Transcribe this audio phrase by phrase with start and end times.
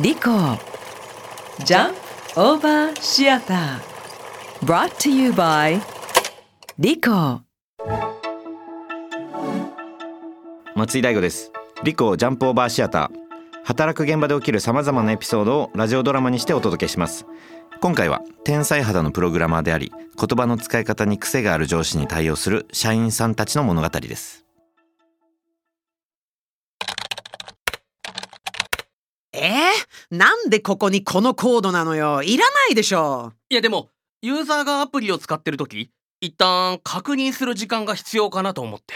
[0.00, 0.22] リコ
[1.64, 1.94] ジャン
[2.34, 5.80] オーバーシアター brought to you by
[6.80, 7.42] リコ
[10.74, 11.52] 松井大吾です。
[11.84, 17.24] リコジャンプオーバーシアター働く現場で起きるさまざまなエピソードをラジオドラマにしてお届けします。
[17.80, 24.43] 今回は天才肌のプログラマーであり言葉の使い方に癖がある上司に対応する社員さんたちの物語です。
[29.44, 32.22] えー、なんでここにこのコードなのよ。
[32.22, 33.34] いらないでしょ。
[33.50, 33.90] いやでも
[34.22, 35.90] ユーザーがアプリを使ってる時
[36.22, 38.94] 一旦確認する時間が必要かなと思って。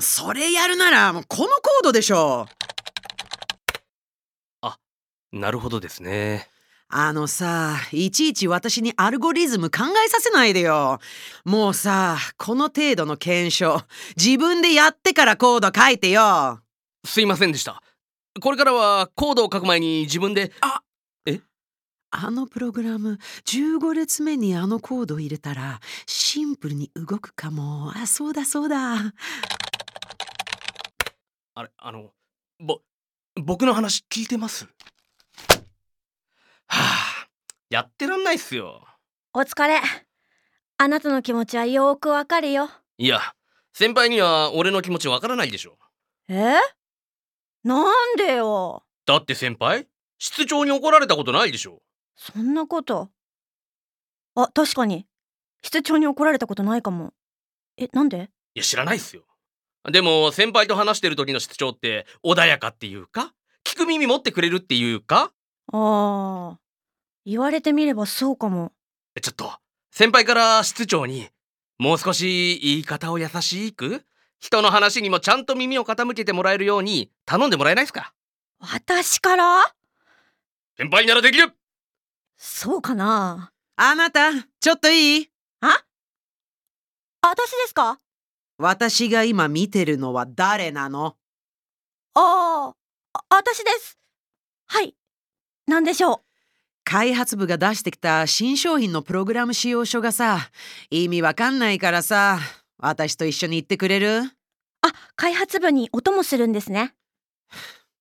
[0.00, 2.46] それやるならもうこのコードでしょ。
[5.30, 6.48] なるほどですね。
[6.88, 10.98] あのさいちいち私にアルゴリズム考えさせないでよ。
[11.44, 13.82] もうさこの程度の検証
[14.16, 16.60] 自分でやってからコード書いてよ。
[17.04, 17.82] すいませんでした
[18.40, 20.52] これからはコードを書く前に自分で。
[20.60, 20.82] あ。
[22.38, 27.92] のプログラム15列目にあのコードを入れたらシンプルに動くかも。
[27.96, 29.12] あそうだそうだ。
[31.54, 31.70] あれ？
[31.76, 32.12] あの
[32.60, 32.80] ぼ
[33.34, 34.66] 僕の話聞いてます？
[36.68, 37.26] はあ
[37.70, 38.86] やってらんないっすよ。
[39.34, 39.80] お疲れ。
[40.80, 42.70] あなたの気持ちはよーくわかるよ。
[42.98, 43.20] いや
[43.72, 45.76] 先輩には俺の気持ちわからないでしょ。
[46.28, 46.54] え？
[47.68, 48.82] なんでよ。
[49.04, 49.86] だって先輩
[50.18, 51.82] 室長に怒られたことないでしょ
[52.16, 53.10] そんなこと。
[54.34, 55.06] あ、確かに。
[55.62, 57.12] 室長に怒られたことないかも。
[57.76, 58.30] え、なんで？
[58.54, 59.24] いや知らないっすよ
[59.90, 65.30] でも先輩と話してる時の室長って穏やかっていうか聞く耳持ってくれるっていうか
[65.72, 66.58] ああ。
[67.26, 68.72] 言われてみればそうかも。
[69.14, 69.52] えちょっと
[69.92, 71.28] 先輩から室長に
[71.78, 74.02] もう少し言い方を優しく
[74.40, 78.12] 人の話にもちゃんと耳を傾けてもらえるように頼んでもらえないですか？
[78.60, 79.74] 私から？
[80.76, 81.52] 先輩ならできる！
[82.36, 83.52] そうかな？
[83.76, 84.30] あなた
[84.60, 85.30] ちょっといい？
[87.20, 88.00] 私ですか？
[88.58, 91.16] 私が今見てるのは誰なの？
[92.14, 92.72] あ
[93.12, 93.98] あ、あ私です。
[94.66, 94.94] はい。
[95.66, 96.20] なんでしょう？
[96.84, 100.50] 開発部が出してきた新商品のプログラム使用書がさ
[100.90, 102.38] 意味わかんないからさ
[102.78, 104.22] 私と一緒に行ってくれる？
[104.82, 106.94] あ、開発部に音もするんですね。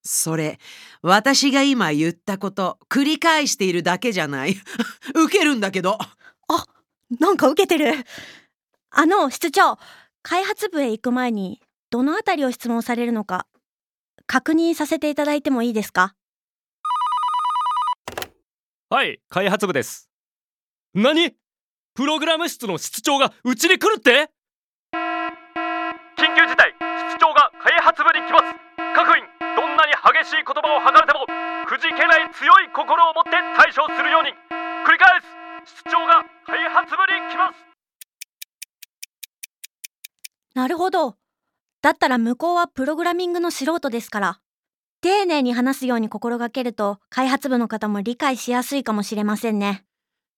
[0.04, 0.58] それ
[1.02, 4.56] 私が今言ったこと繰り返しているだけじゃない。
[5.16, 5.98] ウケるんだけど。
[7.20, 7.94] なんか受けてる。
[8.90, 9.78] あの、室長、
[10.24, 13.48] 開発部へ行く前に、どのあたりを質問されるのか、
[14.26, 16.16] 確認させていただいてもいいですか？
[18.90, 20.10] はい開発部です。
[20.94, 21.34] 何？
[21.96, 24.30] プログラム室の室長がうちに来るって
[24.94, 26.76] 緊急事態
[27.10, 28.44] 室長が開発部に来ます
[28.96, 29.24] 各員
[29.56, 31.26] どんなに激しい言葉を吐かれても
[31.66, 34.30] くじけない強い心を持って対処するように
[34.86, 35.20] 繰り返
[35.66, 37.56] す室長が開発部に来ます
[40.54, 41.16] なるほど。
[41.82, 44.40] だったら向こうはプログラミングの素人ですから。
[45.02, 49.84] 丁寧に話すように心がけると、開発部の方も理解しやすいかもしれませんね。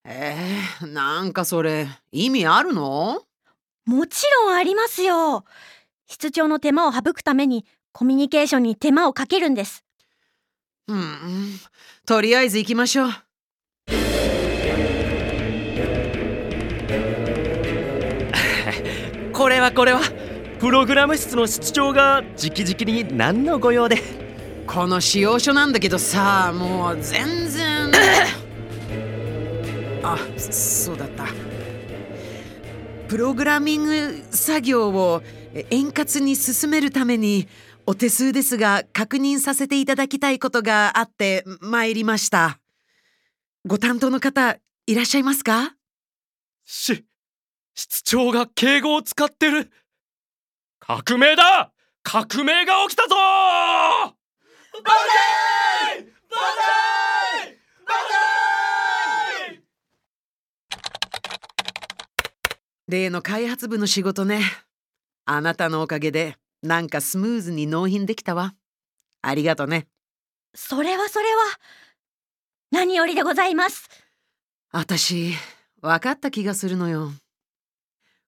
[0.03, 3.21] えー、なんかそれ意味あるの？
[3.85, 5.45] もちろんありますよ。
[6.07, 9.85] 室長の手間を省くために、コミュニケーションに手間をかけるんです。
[10.94, 11.59] うん
[12.05, 13.09] とりあえず行きましょう。
[19.31, 20.01] これはこれは。
[20.59, 24.01] プログラム室の室長が直々に何のご用で？
[24.67, 27.91] この使用書なんだけどさもう全然。
[30.03, 31.25] あそうだった。
[33.07, 35.23] プログラミング作業を
[35.53, 37.47] え円滑に進めるために
[37.89, 42.59] お手数ですが確認させていただきたいことがあって参りました。
[43.66, 45.73] ご担当の方いらっしゃいますか？
[46.66, 47.03] し
[47.73, 49.72] 室長が敬語を使ってる。
[50.79, 51.72] 革命だ!
[52.03, 53.16] 革命が起きたぞ!
[62.88, 64.44] 例の開発部の仕事ね。
[65.25, 68.53] あなたのおかげでなんかスムーズに納品できたわ。
[69.21, 69.88] ありがとね。
[70.53, 71.41] それはそれは。
[72.71, 73.89] 何よりでございます。
[74.71, 75.33] 私
[75.81, 77.11] 分かった気がするのよ。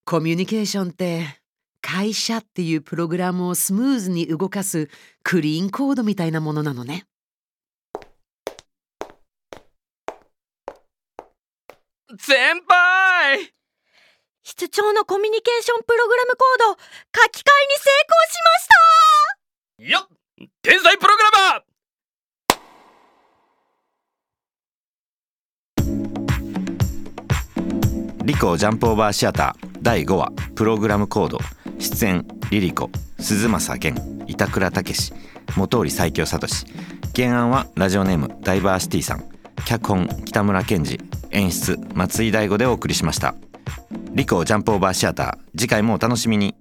[0.06, 1.42] コミュニケーションって
[1.82, 4.90] 会社っていうプログラムをスムーズに動かす
[5.24, 7.06] クリーンコードみたいなものなのね。
[12.18, 13.54] 先輩
[14.44, 18.68] 室長のコミュニケーションプログラムコード書き換えに成功しまし
[19.78, 19.84] た！
[19.84, 20.08] いや
[20.64, 28.26] 天才プログラマー！
[28.26, 31.38] リコジャンプオーバーシアター第5話プログラムコード。
[31.78, 32.90] 出演リリコ
[33.20, 35.14] 鈴政源板倉武
[35.56, 36.48] 元織最強聡。
[37.16, 39.30] 原案はラジオネームダイバーシティさん。
[39.66, 41.00] 脚本北村健二
[41.30, 43.36] 演出松井大吾でお送りしました。
[44.14, 45.58] リコジャンプオーバーシアター。
[45.58, 46.54] 次回もお楽しみに。